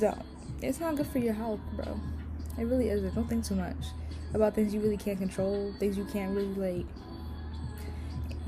Don't. 0.00 0.22
It's 0.60 0.80
not 0.80 0.96
good 0.96 1.06
for 1.06 1.18
your 1.18 1.34
health, 1.34 1.60
bro. 1.76 1.98
It 2.58 2.64
really 2.64 2.88
isn't. 2.90 3.14
Don't 3.14 3.28
think 3.28 3.44
too 3.44 3.54
much 3.54 3.76
about 4.34 4.54
things 4.54 4.74
you 4.74 4.80
really 4.80 4.96
can't 4.96 5.18
control, 5.18 5.72
things 5.78 5.96
you 5.96 6.04
can't 6.06 6.34
really 6.34 6.54
like 6.54 6.86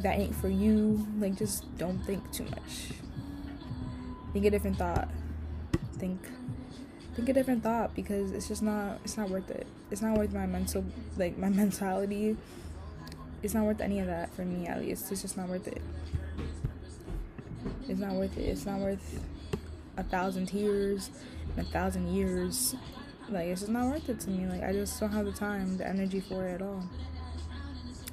that 0.02 0.18
ain't 0.18 0.34
for 0.34 0.48
you. 0.48 1.06
Like 1.18 1.36
just 1.36 1.76
don't 1.78 1.98
think 2.04 2.30
too 2.32 2.44
much. 2.44 2.90
Think 4.32 4.44
a 4.44 4.50
different 4.50 4.76
thought. 4.76 5.08
Think 5.98 6.20
think 7.14 7.28
a 7.28 7.32
different 7.32 7.62
thought 7.62 7.94
because 7.94 8.32
it's 8.32 8.48
just 8.48 8.62
not 8.62 8.98
it's 9.04 9.16
not 9.16 9.28
worth 9.28 9.50
it. 9.50 9.66
It's 9.90 10.02
not 10.02 10.16
worth 10.16 10.32
my 10.32 10.46
mental 10.46 10.84
like 11.16 11.36
my 11.36 11.48
mentality. 11.62 12.36
It's 13.42 13.54
not 13.54 13.64
worth 13.64 13.80
any 13.80 14.00
of 14.00 14.06
that 14.06 14.34
for 14.34 14.44
me 14.44 14.66
at 14.66 14.80
least. 14.80 15.10
It's 15.10 15.22
just 15.22 15.36
not 15.36 15.48
worth 15.48 15.66
it. 15.66 15.82
It's 17.88 18.00
not 18.00 18.12
worth 18.12 18.36
it. 18.38 18.42
It's 18.42 18.66
not 18.66 18.78
worth 18.78 19.24
a 19.96 20.04
thousand 20.04 20.46
tears, 20.46 21.10
a 21.56 21.64
thousand 21.64 22.14
years. 22.14 22.74
Like 23.28 23.46
it's 23.46 23.60
just 23.60 23.72
not 23.72 23.86
worth 23.86 24.08
it 24.08 24.20
to 24.20 24.30
me. 24.30 24.46
Like 24.46 24.62
I 24.62 24.72
just 24.72 24.98
don't 25.00 25.12
have 25.12 25.26
the 25.26 25.32
time, 25.32 25.76
the 25.76 25.86
energy 25.86 26.20
for 26.20 26.46
it 26.46 26.54
at 26.54 26.62
all. 26.62 26.88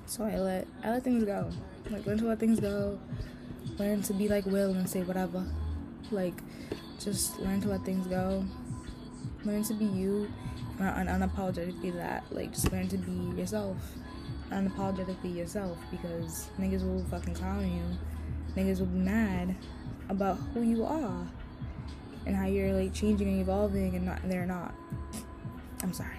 So 0.08 0.24
I 0.24 0.38
let 0.38 0.68
I 0.84 0.92
let 0.92 1.04
things 1.04 1.26
go. 1.26 1.50
Like 1.90 2.06
learn 2.06 2.18
to 2.20 2.28
let 2.28 2.40
things 2.40 2.62
go. 2.62 2.98
Learn 3.78 4.02
to 4.04 4.14
be 4.14 4.30
like 4.30 4.46
Will 4.46 4.72
and 4.72 4.90
say 4.90 5.04
whatever. 5.04 5.46
Like 6.12 6.34
just 6.98 7.38
learn 7.42 7.60
to 7.62 7.68
let 7.68 7.84
things 7.84 8.08
go. 8.08 8.46
Learn 9.44 9.64
to 9.64 9.74
be 9.74 9.84
you 9.84 10.32
and 10.80 11.10
unapologetically 11.10 11.94
that. 11.96 12.24
Like 12.32 12.54
just 12.54 12.72
learn 12.72 12.88
to 12.88 12.98
be 12.98 13.38
yourself. 13.38 13.76
Unapologetically 14.50 15.36
yourself 15.36 15.78
because 15.92 16.48
niggas 16.58 16.88
will 16.88 17.04
fucking 17.12 17.34
clown 17.34 17.70
you. 17.70 17.84
Niggas 18.56 18.80
will 18.80 18.88
be 18.88 19.00
mad 19.00 19.56
about 20.08 20.38
who 20.54 20.62
you 20.62 20.86
are 20.86 21.28
and 22.26 22.34
how 22.34 22.46
you're 22.46 22.72
like 22.72 22.94
changing 22.94 23.28
and 23.28 23.42
evolving 23.42 23.94
and 23.98 24.06
not 24.06 24.24
and 24.24 24.32
they're 24.32 24.46
not. 24.46 24.74
I'm 25.84 25.92
sorry. 25.92 26.16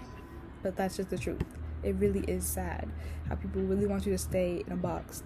But 0.62 0.76
that's 0.76 0.98
just 0.98 1.08
the 1.08 1.16
truth. 1.16 1.42
It 1.82 1.94
really 1.96 2.20
is 2.20 2.44
sad 2.44 2.88
how 3.28 3.34
people 3.36 3.62
really 3.62 3.86
want 3.86 4.06
you 4.06 4.12
to 4.12 4.18
stay 4.18 4.62
in 4.66 4.72
a 4.72 4.76
box. 4.76 5.22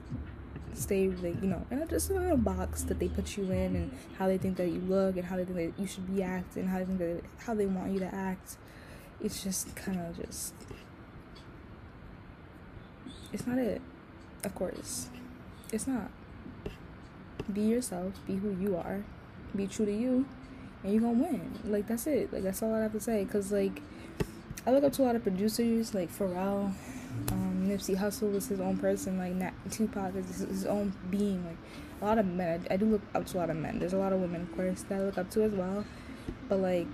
Stay 0.75 1.09
like, 1.09 1.40
you 1.42 1.49
know, 1.49 1.64
in 1.71 1.82
a, 1.82 1.87
just 1.87 2.11
in 2.11 2.16
a 2.16 2.37
box 2.37 2.82
that 2.85 2.99
they 2.99 3.09
put 3.09 3.37
you 3.37 3.44
in 3.44 3.76
and 3.76 3.99
how 4.18 4.26
they 4.26 4.38
think 4.38 4.56
that 4.56 4.68
you 4.68 4.80
look 4.80 5.16
and 5.16 5.25
how 5.26 5.37
they 5.37 5.44
think 5.44 5.75
that 5.75 5.80
you 5.80 5.87
should 5.87 6.14
be 6.14 6.23
acting, 6.23 6.66
how 6.66 6.78
they 6.78 6.85
think 6.85 6.99
that 6.99 7.23
how 7.47 7.54
they 7.54 7.66
want 7.66 7.92
you 7.92 8.00
to 8.00 8.14
act. 8.14 8.56
It's 9.21 9.42
just 9.42 9.75
kind 9.76 10.00
of 10.00 10.16
just 10.16 10.54
it's 13.32 13.47
not 13.47 13.59
it. 13.59 13.80
Of 14.44 14.54
course. 14.54 15.09
It's 15.73 15.87
not. 15.87 16.11
Be 17.52 17.62
yourself, 17.62 18.14
be 18.26 18.37
who 18.37 18.56
you 18.61 18.76
are, 18.76 19.04
be 19.56 19.66
true 19.66 19.85
to 19.87 19.92
you, 19.92 20.26
and 20.82 20.92
you're 20.92 21.02
gonna 21.02 21.14
win. 21.14 21.59
Like 21.64 21.87
that's 21.87 22.06
it. 22.06 22.32
Like 22.32 22.42
that's 22.42 22.62
all 22.62 22.75
I 22.75 22.80
have 22.80 22.92
to 22.92 23.00
say. 23.00 23.25
Cause 23.25 23.52
like 23.52 23.82
I 24.64 24.71
look 24.71 24.85
up 24.85 24.92
to 24.95 25.02
a 25.02 25.04
lot 25.04 25.16
of 25.16 25.23
producers 25.23 25.92
like 25.92 26.16
Pharrell, 26.16 26.73
um, 27.31 27.66
Nipsey 27.69 27.97
Hussle 27.97 28.35
is 28.35 28.47
his 28.47 28.61
own 28.61 28.76
person. 28.76 29.19
Like 29.19 29.33
Nat, 29.33 29.52
Tupac 29.71 30.14
is 30.14 30.38
his 30.38 30.66
own 30.66 30.95
being. 31.11 31.45
Like 31.45 31.57
a 32.00 32.04
lot 32.04 32.19
of 32.19 32.26
men. 32.26 32.64
I, 32.71 32.75
I 32.75 32.76
do 32.76 32.87
look 32.87 33.02
up 33.14 33.26
to 33.26 33.38
a 33.38 33.40
lot 33.40 33.50
of 33.50 33.57
men. 33.57 33.78
There's 33.78 33.92
a 33.92 33.99
lot 33.99 34.12
of 34.12 34.21
women, 34.21 34.42
of 34.42 34.54
course, 34.54 34.83
that 34.85 35.00
I 35.00 35.02
look 35.02 35.19
up 35.19 35.31
to 35.31 35.42
as 35.42 35.52
well. 35.52 35.85
But 36.49 36.61
like, 36.61 36.87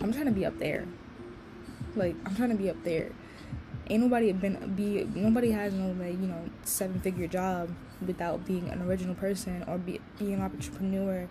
I'm 0.00 0.12
trying 0.12 0.26
to 0.26 0.32
be 0.32 0.46
up 0.46 0.58
there. 0.58 0.86
Like 1.94 2.16
I'm 2.24 2.34
trying 2.36 2.50
to 2.50 2.56
be 2.56 2.70
up 2.70 2.82
there. 2.84 3.10
Ain't 3.90 4.02
nobody 4.02 4.32
been 4.32 4.74
be 4.74 5.04
nobody 5.14 5.50
has 5.50 5.72
no 5.72 5.92
like 5.92 6.12
you 6.12 6.26
know 6.26 6.44
seven 6.64 7.00
figure 7.00 7.26
job 7.26 7.70
without 8.06 8.46
being 8.46 8.68
an 8.68 8.82
original 8.82 9.14
person 9.14 9.64
or 9.66 9.78
be 9.78 10.00
being 10.18 10.34
an 10.34 10.42
entrepreneur 10.42 11.28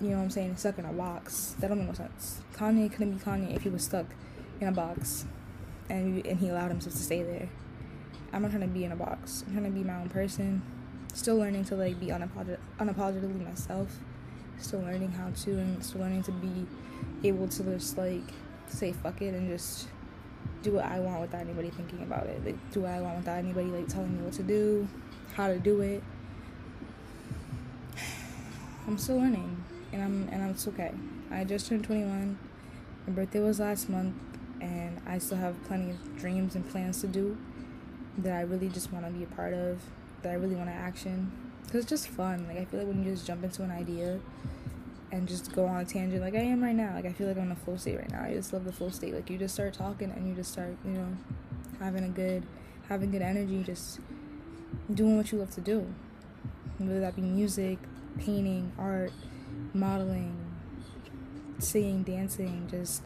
you 0.00 0.10
know 0.10 0.18
what 0.18 0.24
I'm 0.24 0.30
saying, 0.30 0.56
stuck 0.56 0.78
in 0.78 0.84
a 0.84 0.92
box. 0.92 1.54
That 1.58 1.68
don't 1.68 1.78
make 1.78 1.88
no 1.88 1.94
sense. 1.94 2.40
Kanye 2.54 2.90
couldn't 2.90 3.14
be 3.14 3.24
Kanye 3.24 3.56
if 3.56 3.62
he 3.62 3.70
was 3.70 3.84
stuck 3.84 4.06
in 4.60 4.68
a 4.68 4.72
box 4.72 5.24
and 5.88 6.26
and 6.26 6.38
he 6.38 6.48
allowed 6.48 6.68
himself 6.68 6.94
to 6.94 7.02
stay 7.02 7.22
there. 7.22 7.48
I'm 8.32 8.42
not 8.42 8.50
trying 8.50 8.62
to 8.62 8.68
be 8.68 8.84
in 8.84 8.92
a 8.92 8.96
box. 8.96 9.44
I'm 9.46 9.52
trying 9.52 9.64
to 9.64 9.70
be 9.70 9.84
my 9.84 9.94
own 10.00 10.08
person. 10.08 10.62
Still 11.14 11.36
learning 11.36 11.64
to 11.66 11.76
like 11.76 11.98
be 11.98 12.08
unapolog- 12.08 12.58
unapologetically 12.78 13.46
myself. 13.46 13.88
Still 14.58 14.80
learning 14.80 15.12
how 15.12 15.30
to 15.30 15.50
and 15.52 15.84
still 15.84 16.02
learning 16.02 16.22
to 16.24 16.32
be 16.32 16.66
able 17.24 17.48
to 17.48 17.62
just 17.62 17.96
like 17.96 18.22
say 18.66 18.92
fuck 18.92 19.22
it 19.22 19.32
and 19.32 19.48
just 19.48 19.88
do 20.62 20.72
what 20.72 20.84
I 20.84 20.98
want 20.98 21.20
without 21.22 21.40
anybody 21.40 21.70
thinking 21.70 22.02
about 22.02 22.26
it. 22.26 22.44
Like 22.44 22.70
do 22.70 22.80
what 22.80 22.90
I 22.90 23.00
want 23.00 23.16
without 23.18 23.38
anybody 23.38 23.68
like 23.68 23.88
telling 23.88 24.14
me 24.14 24.22
what 24.22 24.34
to 24.34 24.42
do, 24.42 24.86
how 25.34 25.48
to 25.48 25.58
do 25.58 25.80
it. 25.80 26.02
I'm 28.86 28.98
still 28.98 29.16
learning 29.16 29.64
and 29.92 30.02
I'm 30.02 30.28
and 30.32 30.42
I'm, 30.42 30.50
it's 30.50 30.66
okay. 30.68 30.92
I 31.30 31.44
just 31.44 31.68
turned 31.68 31.84
21. 31.84 32.38
My 33.06 33.12
birthday 33.12 33.40
was 33.40 33.60
last 33.60 33.88
month, 33.88 34.14
and 34.60 35.00
I 35.06 35.18
still 35.18 35.38
have 35.38 35.62
plenty 35.64 35.90
of 35.90 36.18
dreams 36.18 36.54
and 36.54 36.68
plans 36.68 37.00
to 37.02 37.06
do 37.06 37.36
that 38.18 38.32
I 38.32 38.42
really 38.42 38.68
just 38.68 38.92
want 38.92 39.04
to 39.06 39.12
be 39.12 39.24
a 39.24 39.26
part 39.26 39.54
of. 39.54 39.80
That 40.22 40.32
I 40.32 40.34
really 40.34 40.56
want 40.56 40.68
to 40.68 40.74
action. 40.74 41.30
Cause 41.66 41.82
it's 41.82 41.90
just 41.90 42.08
fun. 42.08 42.46
Like 42.48 42.58
I 42.58 42.64
feel 42.64 42.80
like 42.80 42.88
when 42.88 43.04
you 43.04 43.12
just 43.12 43.26
jump 43.26 43.44
into 43.44 43.62
an 43.62 43.70
idea 43.70 44.18
and 45.12 45.28
just 45.28 45.52
go 45.52 45.66
on 45.66 45.80
a 45.80 45.84
tangent, 45.84 46.22
like 46.22 46.34
I 46.34 46.38
am 46.40 46.62
right 46.62 46.74
now. 46.74 46.94
Like 46.94 47.04
I 47.04 47.12
feel 47.12 47.28
like 47.28 47.36
I'm 47.36 47.44
in 47.44 47.52
a 47.52 47.56
flow 47.56 47.76
state 47.76 47.98
right 47.98 48.10
now. 48.10 48.22
I 48.22 48.32
just 48.32 48.52
love 48.52 48.64
the 48.64 48.72
flow 48.72 48.88
state. 48.88 49.14
Like 49.14 49.28
you 49.30 49.38
just 49.38 49.54
start 49.54 49.74
talking 49.74 50.10
and 50.10 50.28
you 50.28 50.34
just 50.34 50.52
start, 50.52 50.76
you 50.84 50.92
know, 50.92 51.08
having 51.78 52.04
a 52.04 52.08
good, 52.08 52.44
having 52.88 53.10
good 53.10 53.22
energy, 53.22 53.62
just 53.62 54.00
doing 54.92 55.16
what 55.16 55.30
you 55.32 55.38
love 55.38 55.50
to 55.52 55.60
do. 55.60 55.86
Whether 56.78 57.00
that 57.00 57.16
be 57.16 57.22
music, 57.22 57.78
painting, 58.18 58.72
art 58.78 59.12
modeling, 59.76 60.36
singing, 61.58 62.02
dancing, 62.02 62.66
just 62.70 63.02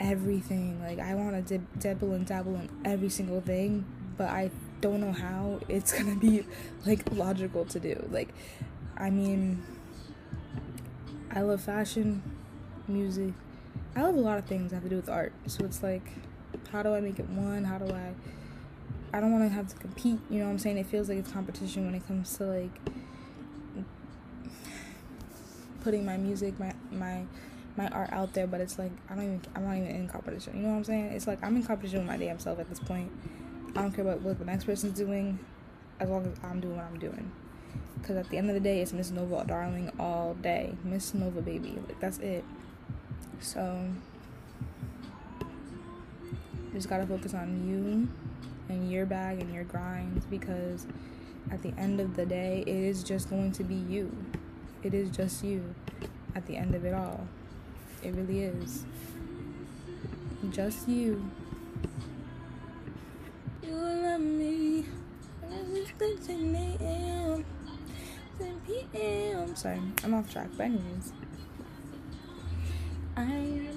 everything. 0.00 0.80
Like 0.82 0.98
I 0.98 1.14
want 1.14 1.34
to 1.34 1.42
dib- 1.42 1.80
dabble 1.80 2.12
and 2.12 2.26
dabble 2.26 2.56
in 2.56 2.68
every 2.84 3.08
single 3.08 3.40
thing, 3.40 3.84
but 4.16 4.28
I 4.28 4.50
don't 4.80 5.00
know 5.00 5.12
how 5.12 5.60
it's 5.68 5.92
gonna 5.98 6.16
be 6.16 6.44
like 6.86 7.12
logical 7.12 7.64
to 7.66 7.80
do. 7.80 8.08
Like, 8.10 8.28
I 8.96 9.10
mean, 9.10 9.62
I 11.30 11.42
love 11.42 11.60
fashion, 11.60 12.22
music. 12.86 13.34
I 13.96 14.02
love 14.02 14.14
a 14.14 14.20
lot 14.20 14.38
of 14.38 14.44
things 14.44 14.70
that 14.70 14.76
have 14.76 14.84
to 14.84 14.90
do 14.90 14.96
with 14.96 15.08
art. 15.08 15.32
So 15.46 15.64
it's 15.64 15.82
like, 15.82 16.12
how 16.70 16.82
do 16.82 16.94
I 16.94 17.00
make 17.00 17.18
it 17.18 17.28
one? 17.28 17.64
How 17.64 17.78
do 17.78 17.92
I? 17.92 18.12
I 19.12 19.20
don't 19.20 19.32
want 19.32 19.44
to 19.44 19.48
have 19.48 19.68
to 19.68 19.76
compete. 19.76 20.20
You 20.30 20.40
know 20.40 20.44
what 20.44 20.52
I'm 20.52 20.58
saying? 20.58 20.78
It 20.78 20.86
feels 20.86 21.08
like 21.08 21.18
it's 21.18 21.32
competition 21.32 21.86
when 21.86 21.94
it 21.94 22.06
comes 22.06 22.36
to 22.38 22.44
like 22.44 22.78
putting 25.88 26.04
my 26.04 26.18
music, 26.18 26.52
my 26.60 26.70
my 26.90 27.24
my 27.78 27.88
art 27.88 28.12
out 28.12 28.34
there, 28.34 28.46
but 28.46 28.60
it's 28.60 28.78
like 28.78 28.92
I 29.08 29.14
don't 29.14 29.24
even 29.24 29.40
I'm 29.54 29.64
not 29.64 29.76
even 29.76 29.88
in 29.88 30.06
competition. 30.06 30.54
You 30.56 30.64
know 30.64 30.68
what 30.68 30.76
I'm 30.76 30.84
saying? 30.84 31.12
It's 31.12 31.26
like 31.26 31.42
I'm 31.42 31.56
in 31.56 31.62
competition 31.62 32.00
with 32.00 32.06
my 32.06 32.18
damn 32.18 32.38
self 32.38 32.58
at 32.58 32.68
this 32.68 32.78
point. 32.78 33.10
I 33.74 33.80
don't 33.80 33.92
care 33.92 34.04
about 34.04 34.20
what 34.20 34.38
the 34.38 34.44
next 34.44 34.64
person's 34.64 34.98
doing, 34.98 35.38
as 35.98 36.10
long 36.10 36.26
as 36.26 36.36
I'm 36.44 36.60
doing 36.60 36.76
what 36.76 36.84
I'm 36.84 36.98
doing. 36.98 37.32
Cause 38.02 38.16
at 38.16 38.28
the 38.28 38.36
end 38.36 38.50
of 38.50 38.54
the 38.54 38.60
day, 38.60 38.82
it's 38.82 38.92
Miss 38.92 39.10
Nova, 39.10 39.46
darling, 39.46 39.90
all 39.98 40.34
day. 40.34 40.74
Miss 40.84 41.14
Nova, 41.14 41.40
baby, 41.40 41.78
like 41.86 41.98
that's 42.00 42.18
it. 42.18 42.44
So, 43.40 43.88
just 46.74 46.90
gotta 46.90 47.06
focus 47.06 47.32
on 47.32 47.66
you 47.66 48.08
and 48.68 48.92
your 48.92 49.06
bag 49.06 49.40
and 49.40 49.54
your 49.54 49.64
grind 49.64 50.20
because 50.28 50.86
at 51.50 51.62
the 51.62 51.72
end 51.78 51.98
of 51.98 52.14
the 52.14 52.26
day, 52.26 52.62
it 52.66 52.76
is 52.76 53.02
just 53.02 53.30
going 53.30 53.52
to 53.52 53.64
be 53.64 53.74
you 53.74 54.14
it 54.82 54.94
is 54.94 55.10
just 55.10 55.44
you 55.44 55.74
at 56.34 56.46
the 56.46 56.56
end 56.56 56.74
of 56.74 56.84
it 56.84 56.94
all. 56.94 57.26
It 58.02 58.14
really 58.14 58.44
is. 58.44 58.84
Just 60.50 60.88
you. 60.88 61.30
You 63.62 63.74
love 63.74 64.20
me. 64.20 64.84
It's 66.00 66.26
10 66.26 66.54
a.m. 66.54 67.44
Sorry, 69.56 69.80
I'm 70.04 70.14
off 70.14 70.30
track, 70.32 70.48
but 70.56 70.64
anyways. 70.64 71.12
I'm 73.16 73.68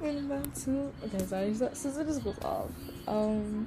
waiting 0.00 0.26
about 0.26 0.54
to. 0.56 0.92
Okay, 1.04 1.24
sorry, 1.24 1.54
so, 1.54 1.70
so 1.72 1.88
it 2.00 2.06
just 2.06 2.22
goes 2.22 2.38
off. 2.44 2.70
Um, 3.08 3.66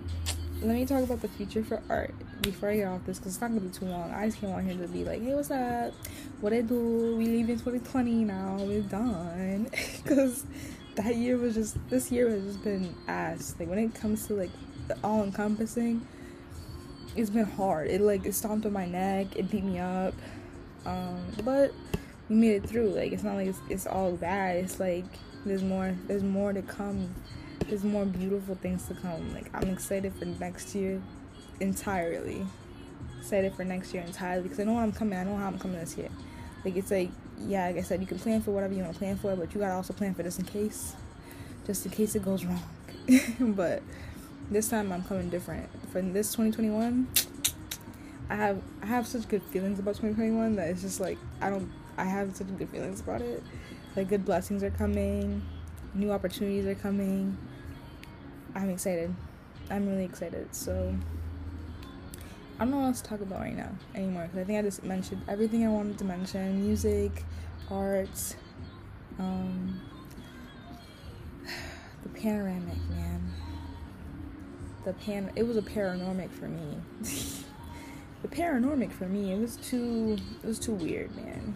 let 0.61 0.75
me 0.75 0.85
talk 0.85 1.03
about 1.03 1.21
the 1.21 1.27
future 1.27 1.63
for 1.63 1.81
art 1.89 2.13
before 2.41 2.69
I 2.69 2.77
get 2.77 2.87
off 2.87 3.05
this 3.05 3.19
because 3.19 3.33
it's 3.33 3.41
not 3.41 3.49
gonna 3.49 3.61
be 3.61 3.69
too 3.69 3.85
long. 3.85 4.11
I 4.11 4.25
just 4.25 4.39
came 4.39 4.51
on 4.51 4.65
here 4.65 4.75
to 4.75 4.87
be 4.87 5.03
like, 5.05 5.21
hey, 5.21 5.35
what's 5.35 5.51
up? 5.51 5.93
What 6.41 6.53
I 6.53 6.61
do? 6.61 7.15
We 7.15 7.27
leave 7.27 7.49
in 7.49 7.57
2020 7.57 8.23
now. 8.23 8.57
We're 8.59 8.81
done 8.81 9.69
because 10.03 10.45
that 10.95 11.15
year 11.15 11.37
was 11.37 11.53
just 11.53 11.77
this 11.89 12.11
year 12.11 12.29
has 12.29 12.43
just 12.43 12.63
been 12.63 12.93
ass. 13.07 13.55
Like 13.59 13.69
when 13.69 13.77
it 13.77 13.93
comes 13.93 14.25
to 14.27 14.33
like 14.33 14.49
the 14.87 14.97
all 15.03 15.23
encompassing, 15.23 16.05
it's 17.15 17.29
been 17.29 17.45
hard. 17.45 17.87
It 17.87 18.01
like 18.01 18.25
it 18.25 18.33
stomped 18.33 18.65
on 18.65 18.73
my 18.73 18.85
neck. 18.85 19.27
It 19.35 19.51
beat 19.51 19.63
me 19.63 19.79
up. 19.79 20.15
Um, 20.85 21.21
but 21.43 21.71
we 22.29 22.35
made 22.35 22.63
it 22.63 22.67
through. 22.67 22.89
Like 22.89 23.11
it's 23.11 23.23
not 23.23 23.35
like 23.35 23.47
it's, 23.47 23.59
it's 23.69 23.85
all 23.85 24.13
bad. 24.13 24.57
It's 24.57 24.79
like 24.79 25.05
there's 25.45 25.63
more. 25.63 25.95
There's 26.07 26.23
more 26.23 26.51
to 26.51 26.63
come. 26.63 27.13
There's 27.67 27.83
more 27.83 28.05
beautiful 28.05 28.55
things 28.55 28.87
to 28.87 28.93
come. 28.93 29.33
Like 29.33 29.49
I'm 29.53 29.69
excited 29.69 30.13
for 30.15 30.25
next 30.25 30.73
year 30.73 31.01
entirely. 31.59 32.45
excited 33.19 33.53
for 33.55 33.63
next 33.63 33.93
year 33.93 34.03
entirely 34.03 34.43
because 34.43 34.59
I 34.59 34.63
know 34.63 34.77
I'm 34.77 34.91
coming. 34.91 35.17
I 35.17 35.23
know 35.23 35.35
how 35.35 35.47
I'm 35.47 35.59
coming 35.59 35.79
this 35.79 35.97
year. 35.97 36.09
Like 36.63 36.75
it's 36.75 36.91
like 36.91 37.09
yeah, 37.39 37.67
like 37.67 37.77
I 37.77 37.81
said, 37.81 38.01
you 38.01 38.07
can 38.07 38.19
plan 38.19 38.41
for 38.41 38.51
whatever 38.51 38.73
you 38.73 38.81
want 38.81 38.93
to 38.93 38.99
plan 38.99 39.17
for, 39.17 39.35
but 39.35 39.53
you 39.53 39.59
gotta 39.59 39.73
also 39.73 39.93
plan 39.93 40.13
for 40.13 40.23
just 40.23 40.39
in 40.39 40.45
case, 40.45 40.95
just 41.65 41.85
in 41.85 41.91
case 41.91 42.15
it 42.15 42.23
goes 42.23 42.45
wrong. 42.45 42.61
but 43.39 43.83
this 44.49 44.69
time 44.69 44.91
I'm 44.91 45.03
coming 45.03 45.29
different. 45.29 45.69
For 45.91 46.01
this 46.01 46.31
2021, 46.31 47.07
I 48.29 48.35
have 48.35 48.61
I 48.81 48.85
have 48.85 49.07
such 49.07 49.27
good 49.27 49.43
feelings 49.43 49.79
about 49.79 49.95
2021 49.95 50.55
that 50.55 50.69
it's 50.69 50.81
just 50.81 50.99
like 50.99 51.17
I 51.41 51.49
don't 51.49 51.69
I 51.97 52.05
have 52.05 52.35
such 52.35 52.47
good 52.57 52.69
feelings 52.69 53.01
about 53.01 53.21
it. 53.21 53.43
Like 53.95 54.09
good 54.09 54.25
blessings 54.25 54.63
are 54.63 54.69
coming, 54.71 55.41
new 55.93 56.11
opportunities 56.11 56.65
are 56.65 56.75
coming. 56.75 57.37
I'm 58.57 58.71
excited. 58.71 59.13
I'm 59.69 59.87
really 59.87 60.05
excited. 60.05 60.53
So 60.55 60.95
I 62.55 62.59
don't 62.59 62.71
know 62.71 62.77
what 62.77 62.85
else 62.87 63.01
to 63.01 63.09
talk 63.09 63.21
about 63.21 63.39
right 63.39 63.55
now 63.55 63.69
anymore 63.93 64.23
because 64.23 64.39
I 64.39 64.43
think 64.45 64.57
I 64.57 64.63
just 64.63 64.83
mentioned 64.83 65.21
everything 65.27 65.63
I 65.63 65.69
wanted 65.69 65.99
to 65.99 66.05
mention: 66.05 66.65
music, 66.65 67.23
art, 67.69 68.35
um, 69.19 69.79
the 72.03 72.09
panoramic 72.09 72.77
man. 72.89 73.31
The 74.85 74.93
pan. 74.93 75.31
It 75.35 75.43
was 75.43 75.57
a 75.57 75.61
paranormic 75.61 76.31
for 76.31 76.47
me. 76.47 76.77
the 78.23 78.27
paranormic 78.27 78.91
for 78.91 79.05
me. 79.05 79.33
It 79.33 79.39
was 79.39 79.57
too. 79.57 80.17
It 80.43 80.47
was 80.47 80.57
too 80.57 80.73
weird, 80.73 81.15
man. 81.15 81.55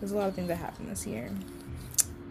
There's 0.00 0.10
a 0.10 0.16
lot 0.16 0.28
of 0.28 0.34
things 0.34 0.48
that 0.48 0.56
happened 0.56 0.90
this 0.90 1.06
year. 1.06 1.30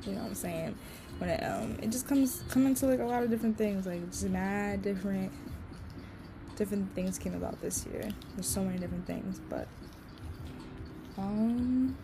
You 0.06 0.14
know 0.14 0.22
what 0.22 0.30
I'm 0.30 0.36
saying? 0.36 0.76
When 1.18 1.30
it 1.30 1.44
um, 1.44 1.78
it 1.82 1.92
just 1.92 2.08
comes 2.08 2.44
come 2.50 2.66
into 2.66 2.86
like 2.86 3.00
a 3.00 3.06
lot 3.06 3.24
of 3.24 3.30
different 3.30 3.58
things. 3.58 3.86
Like 3.86 4.02
it's 4.04 4.24
mad 4.24 4.82
different 4.82 5.32
different 6.56 6.94
things 6.96 7.18
came 7.18 7.36
about 7.36 7.62
this 7.62 7.86
year. 7.92 8.10
There's 8.36 8.48
so 8.48 8.64
many 8.64 8.78
different 8.78 9.06
things, 9.06 9.42
but 9.50 9.68
um 11.18 11.98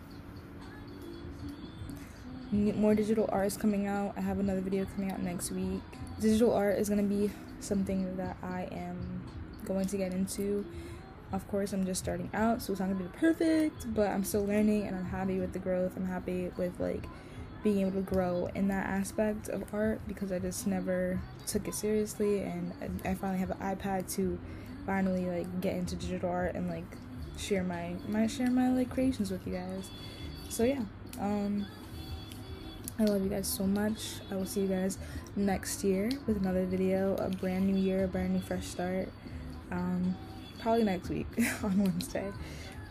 more 2.52 2.94
digital 2.94 3.28
art 3.32 3.46
is 3.46 3.56
coming 3.56 3.86
out. 3.86 4.12
I 4.16 4.20
have 4.20 4.38
another 4.38 4.60
video 4.60 4.84
coming 4.84 5.10
out 5.10 5.22
next 5.22 5.50
week. 5.50 5.80
Digital 6.20 6.52
art 6.52 6.78
is 6.78 6.88
to 6.88 7.02
be 7.02 7.30
something 7.60 8.16
that 8.18 8.36
I 8.42 8.68
am 8.72 9.22
going 9.64 9.86
to 9.86 9.96
get 9.96 10.12
into. 10.12 10.66
Of 11.32 11.48
course, 11.48 11.72
I'm 11.72 11.86
just 11.86 12.02
starting 12.02 12.30
out, 12.34 12.60
so 12.60 12.72
it's 12.72 12.80
not 12.80 12.90
to 12.90 12.94
be 12.94 13.08
perfect, 13.18 13.94
but 13.94 14.10
I'm 14.10 14.22
still 14.22 14.44
learning 14.44 14.86
and 14.86 14.94
I'm 14.94 15.06
happy 15.06 15.38
with 15.38 15.54
the 15.54 15.58
growth. 15.58 15.96
I'm 15.96 16.06
happy 16.06 16.50
with 16.58 16.78
like 16.78 17.04
being 17.62 17.80
able 17.80 17.92
to 17.92 18.00
grow 18.00 18.48
in 18.54 18.68
that 18.68 18.86
aspect 18.86 19.48
of 19.48 19.62
art 19.72 20.00
because 20.08 20.32
I 20.32 20.38
just 20.38 20.66
never 20.66 21.20
took 21.46 21.68
it 21.68 21.74
seriously 21.74 22.40
and 22.40 22.72
I 23.04 23.14
finally 23.14 23.38
have 23.38 23.50
an 23.50 23.58
iPad 23.58 24.12
to 24.16 24.38
finally 24.84 25.26
like 25.26 25.60
get 25.60 25.76
into 25.76 25.94
digital 25.94 26.30
art 26.30 26.54
and 26.54 26.68
like 26.68 26.84
share 27.36 27.62
my 27.62 27.94
my 28.08 28.26
share 28.26 28.50
my 28.50 28.70
like 28.70 28.90
creations 28.90 29.30
with 29.30 29.46
you 29.46 29.54
guys. 29.54 29.90
So 30.48 30.64
yeah, 30.64 30.82
um 31.20 31.66
I 32.98 33.04
love 33.04 33.22
you 33.22 33.30
guys 33.30 33.48
so 33.48 33.64
much. 33.64 34.16
I 34.30 34.36
will 34.36 34.46
see 34.46 34.62
you 34.62 34.68
guys 34.68 34.98
next 35.36 35.82
year 35.82 36.10
with 36.26 36.36
another 36.36 36.66
video, 36.66 37.14
a 37.16 37.30
brand 37.30 37.66
new 37.66 37.76
year, 37.76 38.04
a 38.04 38.08
brand 38.08 38.34
new 38.34 38.40
fresh 38.40 38.66
start. 38.66 39.08
Um 39.70 40.16
probably 40.60 40.84
next 40.84 41.08
week 41.08 41.28
on 41.62 41.78
Wednesday. 41.78 42.32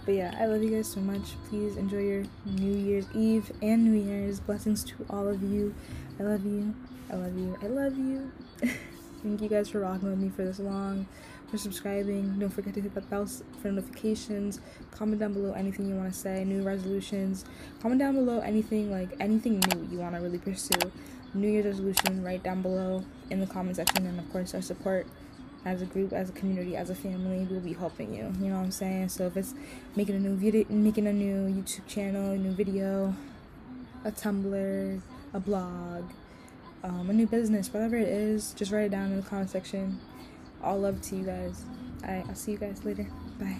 But 0.06 0.16
yeah, 0.16 0.36
I 0.40 0.46
love 0.46 0.64
you 0.64 0.72
guys 0.72 0.88
so 0.88 1.00
much. 1.00 1.36
Please 1.48 1.78
enjoy 1.78 2.00
your 2.02 2.24
New 2.46 2.76
Year's 2.76 3.06
Eve 3.14 3.52
and 3.62 3.84
New 3.84 4.00
Year's. 4.00 4.40
Blessings 4.40 4.84
to 4.86 5.06
all 5.10 5.28
of 5.28 5.44
you. 5.44 5.76
I 6.20 6.24
love 6.24 6.44
you. 6.44 6.74
I 7.12 7.16
love 7.16 7.38
you. 7.38 7.58
I 7.62 7.68
love 7.68 7.98
you. 7.98 8.32
Thank 9.22 9.42
you 9.42 9.48
guys 9.48 9.70
for 9.70 9.82
rocking 9.82 10.10
with 10.10 10.18
me 10.18 10.30
for 10.30 10.44
this 10.44 10.58
long, 10.58 11.06
for 11.52 11.60
subscribing. 11.60 12.40
Don't 12.40 12.50
forget 12.50 12.74
to 12.74 12.82
hit 12.82 12.96
that 12.96 13.08
bell 13.12 13.28
for 13.62 13.72
notifications. 13.72 14.60
Comment 14.90 15.20
down 15.20 15.34
below 15.34 15.54
anything 15.54 15.88
you 15.88 15.94
want 15.94 16.12
to 16.12 16.20
say, 16.20 16.44
new 16.46 16.64
resolutions. 16.64 17.46
Comment 17.84 18.00
down 18.00 18.16
below 18.16 18.40
anything 18.40 18.90
like 18.90 19.10
anything 19.20 19.60
new 19.60 19.88
you 19.92 20.00
want 20.00 20.16
to 20.16 20.22
really 20.22 20.40
pursue. 20.40 20.92
New 21.36 21.48
Year's 21.48 21.66
resolution 21.66 22.24
right 22.24 22.42
down 22.42 22.64
below 22.64 23.06
in 23.30 23.40
the 23.40 23.46
comment 23.46 23.76
section, 23.76 24.08
and 24.08 24.20
of 24.20 24.32
course 24.32 24.56
our 24.56 24.62
support 24.62 25.06
as 25.66 25.82
a 25.82 25.86
group, 25.86 26.14
as 26.14 26.30
a 26.30 26.34
community, 26.34 26.76
as 26.76 26.90
a 26.90 26.96
family, 26.96 27.48
we'll 27.50 27.60
be 27.60 27.74
helping 27.74 28.14
you. 28.14 28.34
You 28.40 28.50
know 28.50 28.58
what 28.58 28.66
I'm 28.66 28.72
saying? 28.72 29.10
So 29.10 29.28
if 29.28 29.38
it's 29.38 29.54
making 29.96 30.16
a 30.16 30.20
new 30.20 30.36
video, 30.36 30.66
making 30.70 31.08
a 31.08 31.14
new 31.14 31.48
YouTube 31.48 31.88
channel, 31.88 32.32
a 32.32 32.38
new 32.38 32.52
video, 32.52 33.16
a 34.04 34.12
Tumblr, 34.12 35.02
a 35.34 35.40
blog, 35.40 36.12
um, 36.84 37.10
a 37.10 37.14
new 37.14 37.28
business, 37.28 37.72
whatever 37.72 37.96
it 37.96 38.08
is, 38.08 38.54
just 38.54 38.72
write 38.72 38.86
it 38.86 38.92
down 38.92 39.12
in 39.12 39.18
the 39.18 39.24
comment 39.24 39.50
section. 39.50 40.00
All 40.64 40.80
love 40.80 41.02
to 41.02 41.16
you 41.16 41.26
guys. 41.26 41.64
Alright, 42.04 42.26
I'll 42.28 42.36
see 42.36 42.54
you 42.54 42.58
guys 42.58 42.84
later. 42.84 43.08
Bye. 43.40 43.58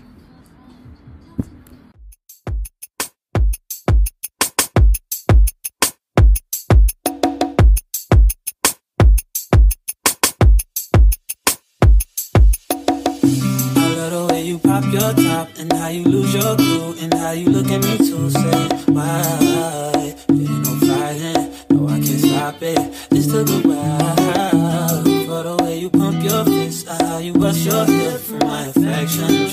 Pop 14.72 14.86
your 14.94 15.14
top 15.14 15.50
and 15.60 15.74
how 15.74 15.90
you 15.90 16.04
lose 16.06 16.34
your 16.34 16.56
cool 16.56 16.96
and 17.02 17.14
how 17.16 17.32
you 17.32 17.50
look 17.50 17.70
at 17.70 17.82
me 17.84 17.98
to 17.98 18.30
say 18.30 18.68
why? 18.88 20.16
Ain't 20.30 20.64
no 20.66 20.74
fighting. 20.88 21.44
No 21.72 21.90
I 21.90 22.00
can't 22.00 22.22
stop 22.26 22.62
it. 22.62 23.10
This 23.10 23.28
took 23.28 23.50
a 23.50 23.68
while 23.68 25.04
for 25.28 25.44
the 25.44 25.56
way 25.62 25.80
you 25.80 25.90
pump 25.90 26.24
your 26.24 26.46
fist 26.46 26.88
how 26.88 27.18
you 27.18 27.34
bust 27.34 27.66
your 27.66 27.86
hip 27.86 28.22
for 28.22 28.38
my 28.46 28.68
affection 28.68 29.51